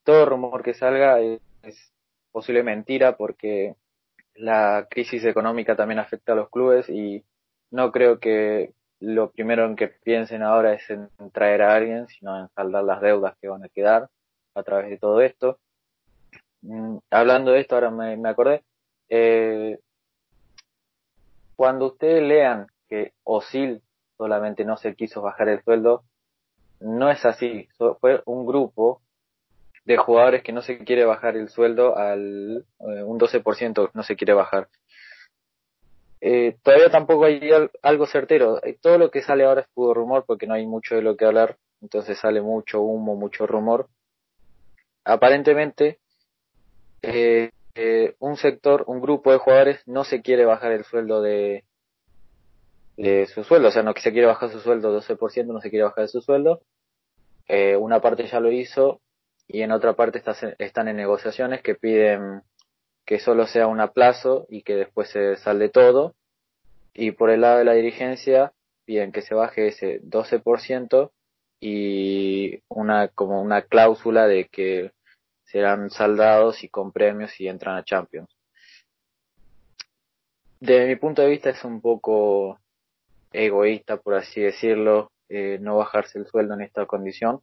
todo 0.03 0.27
rumor 0.27 0.63
que 0.63 0.75
salga 0.75 1.21
es, 1.21 1.41
es 1.63 1.94
posible 2.35 2.65
mentira 2.65 3.17
porque 3.17 3.77
la 4.35 4.89
crisis 4.91 5.25
económica 5.25 5.77
también 5.77 6.01
afecta 6.01 6.33
a 6.33 6.35
los 6.35 6.51
clubes 6.51 6.89
y 6.89 7.25
no 7.71 7.93
creo 7.93 8.19
que 8.19 8.73
lo 8.99 9.31
primero 9.31 9.65
en 9.67 9.77
que 9.77 9.87
piensen 9.87 10.43
ahora 10.43 10.73
es 10.73 10.91
en 10.91 11.09
traer 11.33 11.63
a 11.63 11.77
alguien, 11.77 12.09
sino 12.09 12.37
en 12.41 12.49
saldar 12.49 12.83
las 12.83 13.01
deudas 13.01 13.37
que 13.41 13.49
van 13.49 13.63
a 13.63 13.69
quedar 13.69 14.09
a 14.57 14.63
través 14.65 14.91
de 14.91 14.99
todo 14.99 15.21
esto. 15.21 15.59
Mm, 16.63 16.97
hablando 17.11 17.53
de 17.53 17.61
esto, 17.61 17.77
ahora 17.77 17.91
me, 17.91 18.17
me 18.17 18.29
acordé, 18.29 18.65
eh, 19.09 19.79
cuando 21.55 21.87
ustedes 21.87 22.21
lean 22.21 22.67
que 22.89 23.13
Osil 23.23 23.81
solamente 24.17 24.65
no 24.65 24.77
se 24.77 24.97
quiso 24.97 25.23
bajar 25.23 25.49
el 25.51 25.63
sueldo, 25.63 26.03
no 26.81 27.11
es 27.11 27.25
así, 27.25 27.69
fue 28.01 28.23
un 28.27 28.45
grupo 28.45 29.01
de 29.85 29.97
jugadores 29.99 30.43
que 30.43 30.53
no 30.53 30.63
se 30.63 30.79
quiere 30.79 31.05
bajar 31.05 31.37
el 31.37 31.49
sueldo 31.51 31.97
al 31.97 32.65
eh, 32.81 33.03
un 33.03 33.19
12% 33.19 33.91
no 33.93 34.03
se 34.03 34.17
quiere 34.17 34.33
bajar. 34.33 34.69
Eh, 36.21 36.57
todavía 36.63 36.91
tampoco 36.91 37.27
hay 37.27 37.51
algo 37.83 38.07
certero. 38.07 38.65
Eh, 38.65 38.79
todo 38.81 38.97
lo 38.97 39.11
que 39.11 39.23
sale 39.23 39.45
ahora 39.45 39.61
es 39.61 39.69
puro 39.75 39.93
rumor 39.93 40.25
porque 40.27 40.47
no 40.47 40.55
hay 40.55 40.67
mucho 40.67 40.95
de 40.95 41.03
lo 41.03 41.17
que 41.17 41.27
hablar, 41.27 41.59
entonces 41.83 42.19
sale 42.19 42.41
mucho 42.41 42.81
humo, 42.81 43.15
mucho 43.15 43.47
rumor. 43.47 43.89
Aparentemente, 45.05 45.99
un 48.21 48.37
sector, 48.39 48.85
un 48.87 49.03
grupo 49.03 49.33
de 49.33 49.39
jugadores 49.39 49.87
no 49.87 50.05
se 50.05 50.23
quiere 50.23 50.47
bajar 50.47 50.73
el 50.73 50.85
sueldo 50.85 51.21
de, 51.21 51.65
de 52.97 53.27
su 53.27 53.45
sueldo, 53.45 53.69
o 53.69 53.71
sea, 53.71 53.83
no 53.83 53.93
se 53.93 54.13
quiere 54.13 54.27
bajar 54.27 54.49
su 54.51 54.61
sueldo 54.61 54.99
12%, 54.99 55.45
no 55.47 55.61
se 55.61 55.69
quiere 55.69 55.85
bajar 55.85 56.09
su 56.09 56.23
sueldo. 56.23 56.63
Una 57.79 58.01
parte 58.01 58.27
ya 58.27 58.41
lo 58.41 58.51
hizo, 58.51 59.03
y 59.47 59.63
en 59.63 59.73
otra 59.73 59.95
parte 59.95 60.23
están 60.59 60.89
en 60.89 60.97
negociaciones 60.97 61.63
que 61.63 61.75
piden 61.75 62.43
que 63.05 63.19
solo 63.21 63.47
sea 63.47 63.67
un 63.67 63.81
aplazo 63.81 64.47
y 64.49 64.63
que 64.63 64.77
después 64.77 65.11
se 65.11 65.37
salde 65.37 65.69
todo. 65.69 66.15
Y 66.95 67.11
por 67.11 67.31
el 67.31 67.43
lado 67.43 67.59
de 67.59 67.65
la 67.65 67.75
dirigencia 67.75 68.53
piden 68.85 69.13
que 69.13 69.23
se 69.23 69.35
baje 69.35 69.69
ese 69.69 70.01
12% 70.03 71.11
y 71.61 72.63
una 72.69 73.09
como 73.09 73.43
una 73.43 73.63
cláusula 73.63 74.27
de 74.27 74.47
que 74.49 74.93
serán 75.45 75.91
saldados 75.91 76.65
y 76.65 76.69
con 76.69 76.93
premios 76.93 77.39
y 77.41 77.49
entran 77.49 77.77
a 77.77 77.85
Champions. 77.85 78.29
De 80.61 80.87
mi 80.87 80.97
punto 80.97 81.23
de 81.23 81.29
vista 81.29 81.51
es 81.51 81.63
un 81.65 81.81
poco 81.81 82.59
egoísta, 83.33 83.99
por 83.99 84.15
así 84.15 84.41
decirlo, 84.41 85.13
eh, 85.29 85.59
no 85.61 85.77
bajarse 85.77 86.19
el 86.19 86.27
sueldo 86.27 86.55
en 86.55 86.63
esta 86.63 86.87
condición, 86.87 87.41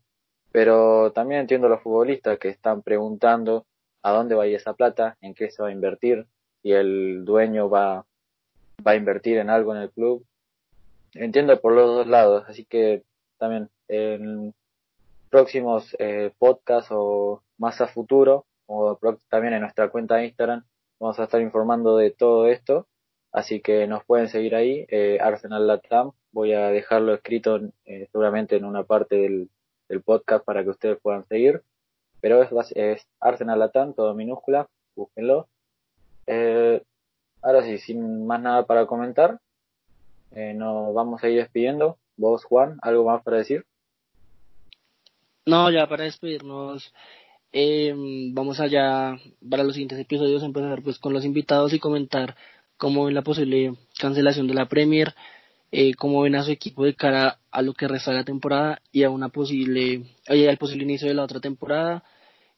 pero 0.51 1.11
también 1.11 1.41
entiendo 1.41 1.67
a 1.67 1.69
los 1.71 1.81
futbolistas 1.81 2.37
que 2.39 2.49
están 2.49 2.81
preguntando 2.81 3.65
a 4.03 4.11
dónde 4.11 4.35
va 4.35 4.43
a 4.43 4.47
ir 4.47 4.55
esa 4.55 4.73
plata, 4.73 5.17
en 5.21 5.33
qué 5.33 5.49
se 5.49 5.61
va 5.61 5.69
a 5.69 5.73
invertir, 5.73 6.25
si 6.61 6.71
el 6.71 7.23
dueño 7.23 7.69
va, 7.69 8.05
va 8.85 8.91
a 8.91 8.95
invertir 8.95 9.37
en 9.37 9.49
algo 9.49 9.75
en 9.75 9.81
el 9.81 9.91
club. 9.91 10.25
Entiendo 11.13 11.59
por 11.59 11.73
los 11.73 11.87
dos 11.87 12.07
lados, 12.07 12.45
así 12.47 12.65
que 12.65 13.03
también 13.37 13.69
en 13.87 14.53
próximos 15.29 15.95
eh, 15.99 16.31
podcasts 16.37 16.89
o 16.91 17.43
más 17.57 17.79
a 17.81 17.87
futuro, 17.87 18.45
o 18.65 18.97
también 19.29 19.53
en 19.53 19.61
nuestra 19.61 19.89
cuenta 19.89 20.15
de 20.15 20.25
Instagram, 20.25 20.63
vamos 20.99 21.19
a 21.19 21.23
estar 21.23 21.41
informando 21.41 21.97
de 21.97 22.11
todo 22.11 22.47
esto, 22.47 22.87
así 23.31 23.61
que 23.61 23.87
nos 23.87 24.03
pueden 24.05 24.27
seguir 24.27 24.55
ahí, 24.55 24.85
eh, 24.89 25.19
Arsenal 25.21 25.67
Latam, 25.67 26.11
voy 26.31 26.53
a 26.53 26.69
dejarlo 26.69 27.13
escrito 27.13 27.59
eh, 27.85 28.07
seguramente 28.11 28.55
en 28.55 28.65
una 28.65 28.83
parte 28.83 29.15
del, 29.15 29.49
del 29.91 30.01
podcast 30.01 30.45
para 30.45 30.63
que 30.63 30.69
ustedes 30.69 30.97
puedan 31.01 31.25
seguir. 31.25 31.61
Pero 32.21 32.41
es, 32.41 32.49
es 32.75 33.05
Arsenal 33.19 33.59
Latam, 33.59 33.93
todo 33.93 34.13
minúscula, 34.13 34.67
búsquenlo. 34.95 35.47
Eh, 36.27 36.81
ahora 37.41 37.63
sí, 37.63 37.77
sin 37.77 38.25
más 38.25 38.41
nada 38.41 38.65
para 38.65 38.85
comentar, 38.85 39.39
eh, 40.31 40.53
nos 40.53 40.93
vamos 40.93 41.23
a 41.23 41.29
ir 41.29 41.39
despidiendo. 41.39 41.97
Vos, 42.15 42.45
Juan, 42.45 42.77
¿algo 42.81 43.05
más 43.05 43.21
para 43.23 43.37
decir? 43.37 43.65
No, 45.45 45.69
ya 45.71 45.87
para 45.87 46.03
despedirnos, 46.03 46.93
eh, 47.51 47.93
vamos 48.31 48.59
allá 48.59 49.17
para 49.49 49.63
los 49.63 49.73
siguientes 49.73 49.99
episodios 49.99 50.43
empezar 50.43 50.81
pues 50.83 50.99
con 50.99 51.13
los 51.13 51.25
invitados 51.25 51.73
y 51.73 51.79
comentar 51.79 52.37
cómo 52.77 53.05
ven 53.05 53.15
la 53.15 53.23
posible 53.23 53.73
cancelación 53.99 54.47
de 54.47 54.53
la 54.53 54.69
Premier, 54.69 55.15
eh, 55.71 55.93
cómo 55.95 56.21
ven 56.21 56.35
a 56.35 56.43
su 56.43 56.51
equipo 56.51 56.83
de 56.83 56.95
cara 56.95 57.39
a 57.49 57.61
lo 57.61 57.73
que 57.73 57.87
resta 57.87 58.11
de 58.11 58.17
la 58.17 58.23
temporada 58.23 58.81
y 58.91 59.03
a 59.03 59.09
una 59.09 59.29
posible, 59.29 60.03
oye, 60.29 60.49
al 60.49 60.57
posible 60.57 60.83
inicio 60.83 61.07
de 61.07 61.13
la 61.13 61.23
otra 61.23 61.39
temporada. 61.39 62.03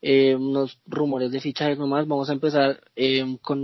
Eh, 0.01 0.35
unos 0.35 0.77
rumores 0.85 1.31
de 1.31 1.39
fichajes 1.39 1.77
nomás. 1.77 2.05
Vamos 2.07 2.29
a 2.29 2.33
empezar 2.33 2.81
eh, 2.95 3.37
con 3.41 3.59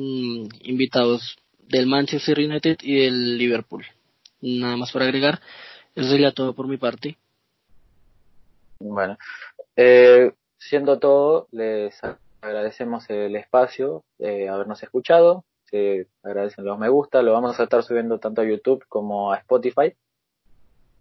invitados 0.61 1.37
del 1.67 1.85
Manchester 1.85 2.39
United 2.39 2.77
y 2.81 2.99
del 2.99 3.37
Liverpool. 3.37 3.85
Nada 4.41 4.77
más 4.77 4.91
para 4.91 5.05
agregar. 5.05 5.41
Eso 5.95 6.09
sería 6.09 6.31
todo 6.31 6.53
por 6.53 6.67
mi 6.67 6.77
parte. 6.77 7.17
Bueno, 8.79 9.17
eh, 9.75 10.31
siendo 10.57 10.99
todo, 10.99 11.49
les 11.51 11.99
agradecemos 12.39 13.09
el 13.09 13.35
espacio 13.35 14.05
de 14.17 14.47
habernos 14.47 14.81
escuchado. 14.81 15.43
Se 15.69 16.07
agradecen 16.23 16.65
los 16.65 16.77
me 16.79 16.89
gusta. 16.89 17.21
Lo 17.21 17.33
vamos 17.33 17.59
a 17.59 17.63
estar 17.63 17.83
subiendo 17.83 18.19
tanto 18.19 18.41
a 18.41 18.45
YouTube 18.45 18.85
como 18.87 19.31
a 19.31 19.37
Spotify. 19.37 19.95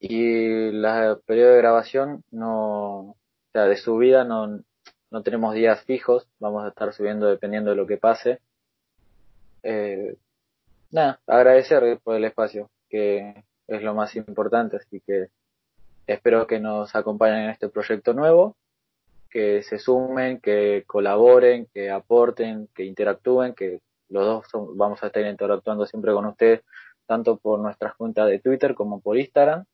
Y 0.00 0.70
la 0.72 1.18
periodo 1.26 1.52
de 1.52 1.58
grabación 1.58 2.22
no, 2.30 3.00
o 3.00 3.16
sea, 3.52 3.64
de 3.64 3.76
subida 3.76 4.24
no, 4.24 4.60
no 5.10 5.22
tenemos 5.22 5.54
días 5.54 5.82
fijos. 5.84 6.28
Vamos 6.38 6.64
a 6.64 6.68
estar 6.68 6.92
subiendo 6.92 7.26
dependiendo 7.26 7.70
de 7.70 7.76
lo 7.76 7.86
que 7.86 7.96
pase. 7.96 8.40
Eh, 9.62 10.16
nada, 10.90 11.20
agradecer 11.26 11.98
por 12.02 12.16
el 12.16 12.24
espacio, 12.24 12.70
que 12.88 13.44
es 13.66 13.82
lo 13.82 13.94
más 13.94 14.14
importante. 14.16 14.76
Así 14.76 15.00
que 15.00 15.28
espero 16.06 16.46
que 16.46 16.60
nos 16.60 16.94
acompañen 16.94 17.44
en 17.44 17.50
este 17.50 17.68
proyecto 17.68 18.12
nuevo 18.14 18.56
que 19.30 19.62
se 19.62 19.78
sumen, 19.78 20.40
que 20.40 20.84
colaboren, 20.86 21.66
que 21.72 21.90
aporten, 21.90 22.68
que 22.74 22.84
interactúen, 22.84 23.54
que 23.54 23.80
los 24.08 24.24
dos 24.52 24.76
vamos 24.76 25.02
a 25.02 25.08
estar 25.08 25.24
interactuando 25.24 25.86
siempre 25.86 26.12
con 26.12 26.26
ustedes, 26.26 26.62
tanto 27.06 27.36
por 27.36 27.58
nuestras 27.60 27.94
cuentas 27.96 28.28
de 28.28 28.38
Twitter 28.38 28.74
como 28.74 29.00
por 29.00 29.18
Instagram. 29.18 29.64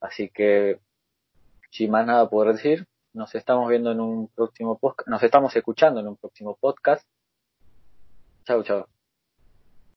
Así 0.00 0.30
que, 0.30 0.80
sin 1.70 1.90
más 1.90 2.06
nada 2.06 2.28
por 2.28 2.52
decir, 2.52 2.86
nos 3.12 3.34
estamos 3.34 3.68
viendo 3.68 3.92
en 3.92 4.00
un 4.00 4.28
próximo 4.28 4.78
podcast, 4.78 5.08
nos 5.08 5.22
estamos 5.22 5.54
escuchando 5.56 6.00
en 6.00 6.08
un 6.08 6.16
próximo 6.16 6.56
podcast. 6.60 7.06
Chao, 8.44 8.62
chao. 8.62 8.99